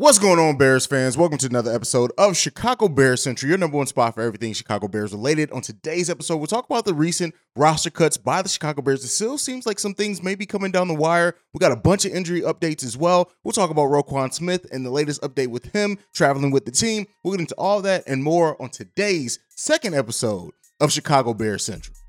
[0.00, 1.18] What's going on, Bears fans?
[1.18, 4.88] Welcome to another episode of Chicago Bears Central, your number one spot for everything Chicago
[4.88, 5.50] Bears related.
[5.50, 9.04] On today's episode, we'll talk about the recent roster cuts by the Chicago Bears.
[9.04, 11.36] It still seems like some things may be coming down the wire.
[11.52, 13.30] We got a bunch of injury updates as well.
[13.44, 17.04] We'll talk about Roquan Smith and the latest update with him traveling with the team.
[17.22, 21.99] We'll get into all that and more on today's second episode of Chicago Bears Central.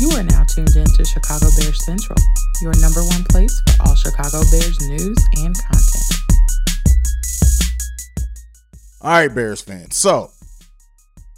[0.00, 2.16] You are now tuned in to Chicago Bears Central,
[2.62, 6.04] your number one place for all Chicago Bears news and content.
[9.02, 9.96] All right, Bears fans.
[9.96, 10.30] So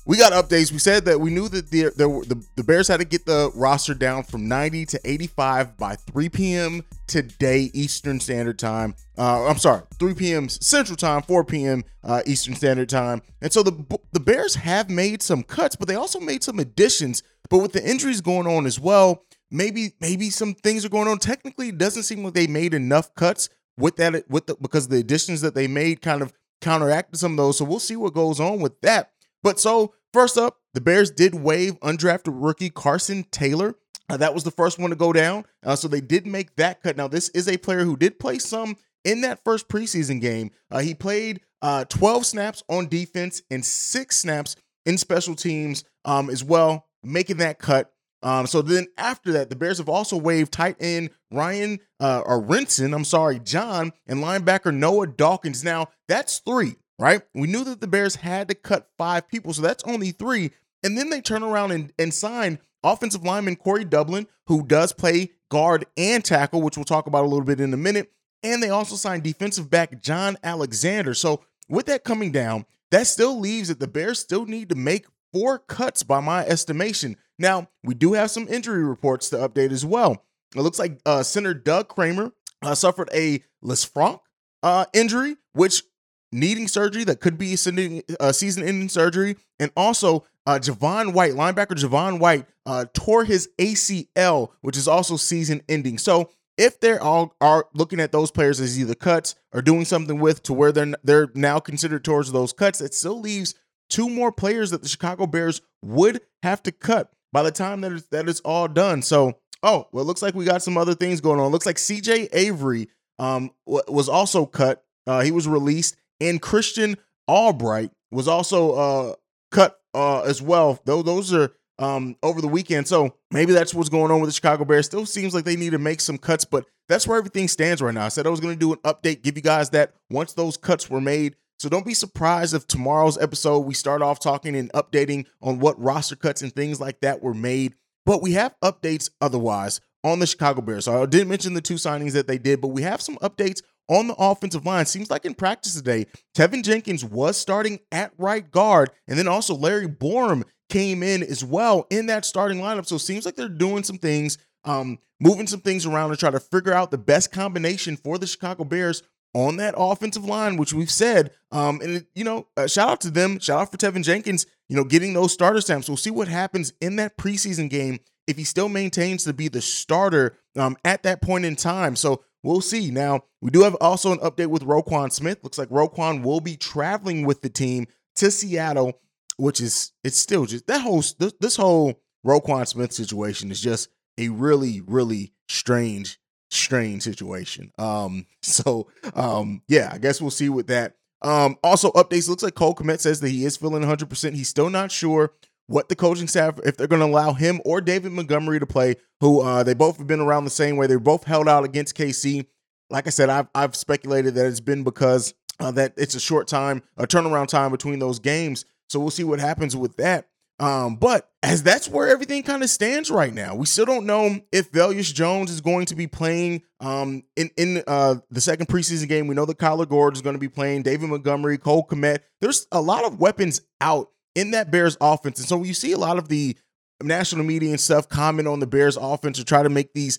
[0.06, 0.70] we got updates.
[0.70, 3.94] We said that we knew that the, the, the, Bears had to get the roster
[3.94, 6.84] down from 90 to 85 by 3 p.m.
[7.12, 8.94] today, Eastern Standard Time.
[9.16, 10.48] Uh, I'm sorry, 3 p.m.
[10.48, 11.84] Central Time, 4 p.m.
[12.02, 13.22] Uh, Eastern Standard Time.
[13.40, 17.22] And so the, the Bears have made some cuts, but they also made some additions
[17.52, 21.18] but with the injuries going on as well, maybe maybe some things are going on.
[21.18, 24.96] Technically, it doesn't seem like they made enough cuts with that with the because the
[24.96, 27.58] additions that they made kind of counteracted some of those.
[27.58, 29.10] So we'll see what goes on with that.
[29.42, 33.74] But so first up, the Bears did waive undrafted rookie Carson Taylor.
[34.08, 35.44] Uh, that was the first one to go down.
[35.64, 36.96] Uh, so they did make that cut.
[36.96, 40.50] Now this is a player who did play some in that first preseason game.
[40.70, 46.28] Uh, he played uh, 12 snaps on defense and six snaps in special teams um,
[46.30, 47.92] as well making that cut.
[48.22, 52.40] Um, so then after that, the Bears have also waived tight end Ryan uh, or
[52.40, 55.64] Renson, I'm sorry, John, and linebacker Noah Dawkins.
[55.64, 57.22] Now that's three, right?
[57.34, 60.52] We knew that the Bears had to cut five people, so that's only three.
[60.84, 65.30] And then they turn around and, and sign offensive lineman Corey Dublin, who does play
[65.50, 68.12] guard and tackle, which we'll talk about a little bit in a minute.
[68.42, 71.14] And they also signed defensive back Jon Alexander.
[71.14, 75.06] So with that coming down, that still leaves that the Bears still need to make
[75.32, 77.16] four cuts by my estimation.
[77.38, 80.24] Now, we do have some injury reports to update as well.
[80.54, 84.20] It looks like uh, center Doug Kramer uh, suffered a Lisfranc
[84.62, 85.82] uh, injury, which
[86.30, 91.76] needing surgery that could be a uh, season-ending surgery, and also uh, Javin White, linebacker
[91.76, 95.98] Javin White, uh, tore his ACL, which is also season-ending.
[95.98, 100.20] So if they're all are looking at those players as either cuts or doing something
[100.20, 103.54] with to where they're they're now considered towards those cuts, it still leaves
[103.88, 107.92] two more players that the Chicago Bears would have to cut by the time that
[107.92, 109.02] it's, that it's all done.
[109.02, 111.46] So, oh, well, it looks like we got some other things going on.
[111.46, 112.88] It looks like CJ Avery
[113.18, 114.84] um, was also cut.
[115.06, 116.96] Uh, he was released, and Christian
[117.28, 119.14] Albright was also uh,
[119.50, 120.80] cut uh, as well.
[120.84, 124.34] Though those are um, over the weekend, so maybe that's what's going on with the
[124.34, 124.86] Chicago Bears.
[124.86, 127.94] Still seems like they need to make some cuts, but that's where everything stands right
[127.94, 128.06] now.
[128.06, 130.56] I said I was going to do an update, give you guys that once those
[130.56, 131.36] cuts were made.
[131.58, 135.80] So don't be surprised if tomorrow's episode we start off talking and updating on what
[135.80, 137.76] roster cuts and things like that were made.
[138.04, 140.86] But we have updates otherwise on the Chicago Bears.
[140.86, 143.62] So I didn't mention the two signings that they did, but we have some updates
[143.88, 144.86] on the offensive line.
[144.86, 146.06] Seems like in practice today,
[146.36, 151.44] Teven Jenkins was starting at right guard, and then also Larry Borom came in as
[151.44, 152.86] well in that starting lineup.
[152.86, 156.30] So it seems like they're doing some things, um, moving some things around to try
[156.30, 159.02] to figure out the best combination for the Chicago Bears
[159.34, 161.30] on that offensive line, which we've said.
[161.50, 163.38] Um, and you know, uh, shout out to them.
[163.38, 164.46] Shout out for Teven Jenkins.
[164.68, 165.88] You know, getting those starter stamps.
[165.88, 169.60] We'll see what happens in that preseason game if he still maintains to be the
[169.60, 171.96] starter um, at that point in time.
[171.96, 172.90] So we'll see.
[172.90, 175.38] Now we do have also an update with Roquan Smith.
[175.42, 177.86] Looks like Roquan will be traveling with the team
[178.16, 179.00] to Seattle,
[179.36, 181.02] which is it's still just that whole
[181.40, 183.88] this, whole Roquan Smith situation is just
[184.18, 186.18] a really really strange
[186.50, 187.72] strange situation.
[187.78, 190.96] Um, so um, yeah, I guess we'll see with that.
[191.22, 194.34] Um, also updates looks like Cole Kmet says that he is feeling 100%.
[194.34, 195.32] He's still not sure
[195.66, 198.96] what the coaching staff if they're going to allow him or David Montgomery to play.
[199.20, 200.86] Who uh, they both have been around the same way.
[200.86, 202.46] They're both held out against KC.
[202.90, 206.48] Like I said, I've I've speculated that it's been because uh, that it's a short
[206.48, 208.64] time, a turnaround time between those games.
[208.88, 210.28] So we'll see what happens with that.
[210.58, 214.38] Um, but as that's where everything kind of stands right now, we still don't know
[214.52, 219.08] if Velus Jones is going to be playing um, in in uh, the second preseason
[219.08, 219.26] game.
[219.26, 222.20] We know that Kyler Gordon is going to be playing, David Montgomery, Cole Kmet.
[222.40, 225.98] There's a lot of weapons out in that Bears offense, and so you see a
[225.98, 226.56] lot of the
[227.02, 230.18] national media and stuff comment on the Bears offense to try to make these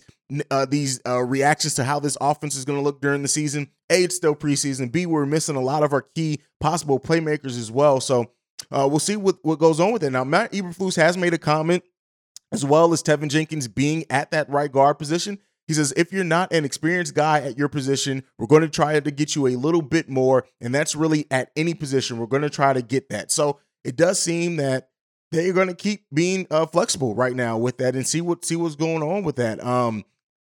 [0.50, 3.70] uh, these uh, reactions to how this offense is going to look during the season.
[3.90, 4.90] A, it's still preseason.
[4.90, 8.00] B, we're missing a lot of our key possible playmakers as well.
[8.00, 8.30] So
[8.70, 10.10] uh, we'll see what, what goes on with it.
[10.10, 11.84] Now, Matt Eberflus has made a comment
[12.52, 15.38] as well as Teven Jenkins being at that right guard position.
[15.66, 18.98] He says, if you're not an experienced guy at your position, we're going to try
[19.00, 20.46] to get you a little bit more.
[20.60, 22.18] And that's really at any position.
[22.18, 23.30] We're going to try to get that.
[23.30, 24.88] So it does seem that
[25.30, 28.56] they're going to keep being uh, flexible right now with that and see what see
[28.56, 29.62] what's going on with that.
[29.64, 30.04] Um,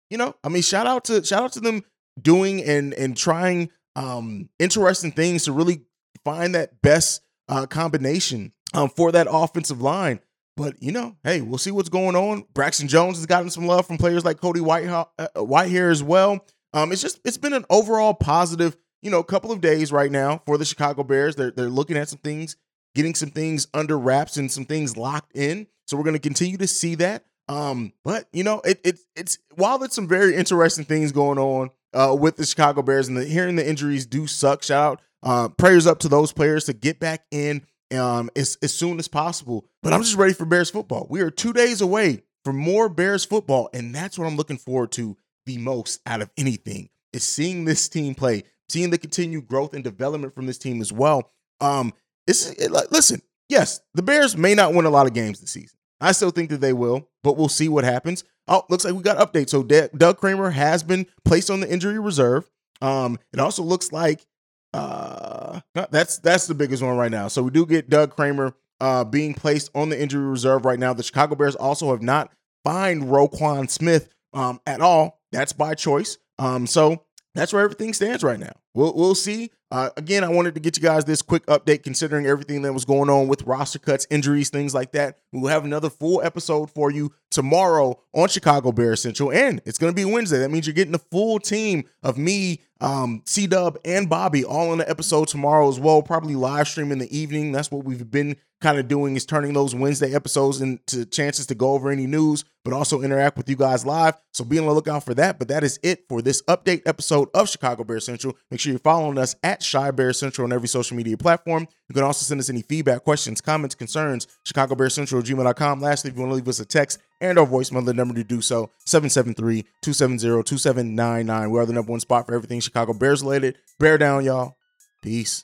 [0.10, 1.83] you know, I mean, shout out to shout out to them
[2.22, 5.81] doing and and trying um, interesting things to really
[6.24, 10.19] find that best uh, combination um, for that offensive line.
[10.57, 12.45] But you know, hey, we'll see what's going on.
[12.54, 15.06] Braxton Jones has gotten some love from players like Cody White uh,
[15.36, 16.45] Whitehair as well.
[16.74, 20.42] Um, it's just it's been an overall positive, you know, couple of days right now
[20.45, 21.36] for the Chicago Bears.
[21.36, 22.57] They're they're looking at some things,
[22.96, 25.68] getting some things under wraps and some things locked in.
[25.88, 27.26] So we're going to continue to see that.
[27.48, 31.70] Um, but you know, it, it it's while there's some very interesting things going on
[31.94, 34.64] uh, with the Chicago Bears and the, hearing the injuries do suck.
[34.64, 38.74] Shout out, uh, prayers up to those players to get back in um, as, as
[38.74, 39.66] soon as possible.
[39.84, 41.08] But I'm just ready for Bears football.
[41.10, 44.92] We are two days away from more Bears football, and that's what I'm looking forward
[44.94, 49.74] to the most out of anything is seeing this team play, seeing the continued growth
[49.74, 51.32] and development from this team as well.
[51.60, 51.94] Um,
[52.27, 55.77] it's it, listen, yes, the Bears may not win a lot of games this season.
[56.00, 58.23] I still think that they will, but we'll see what happens.
[58.47, 59.50] Oh, looks like we got updates.
[59.50, 62.50] So D- Doug Kramer has been placed on the injury reserve.
[62.81, 64.25] Um, it also looks like
[64.73, 67.27] uh, that's that's the biggest one right now.
[67.27, 70.94] So we do get Doug Kramer uh, being placed on the injury reserve right now.
[70.94, 72.31] The Chicago Bears also have not
[72.63, 75.21] fined Roquan Smith um, at all.
[75.31, 76.18] That's by choice.
[76.39, 77.03] Um, so
[77.35, 78.53] that's where everything stands right now.
[78.73, 79.51] We'll we'll see.
[79.71, 82.83] Uh, again, I wanted to get you guys this quick update considering everything that was
[82.83, 85.19] going on with roster cuts, injuries, things like that.
[85.31, 89.94] We'll have another full episode for you tomorrow on Chicago Bear Central, and it's going
[89.94, 90.39] to be Wednesday.
[90.39, 94.71] That means you're getting the full team of me, um, C Dub, and Bobby all
[94.71, 96.01] on the episode tomorrow as well.
[96.01, 97.53] Probably live stream in the evening.
[97.53, 101.56] That's what we've been kind of doing is turning those Wednesday episodes into chances to
[101.56, 104.15] go over any news, but also interact with you guys live.
[104.33, 105.39] So be on the lookout for that.
[105.39, 108.38] But that is it for this update episode of Chicago Bear Central.
[108.51, 111.68] Make sure you're following us at Chi Bears Central on every social media platform.
[111.90, 115.81] You can also send us any feedback, questions, comments, concerns, Chicago Bears Central gmail.com.
[115.81, 118.24] Lastly, if you want to leave us a text and our voicemail, the number to
[118.24, 121.52] do so, 773-270-2799.
[121.52, 123.58] We are the number one spot for everything Chicago Bears related.
[123.80, 124.56] Bear down, y'all.
[125.02, 125.44] Peace.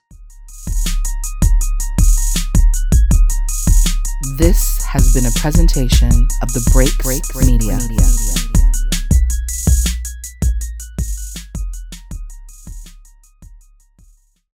[4.38, 7.78] This has been a presentation of the Break Break Media.
[7.78, 8.37] Media.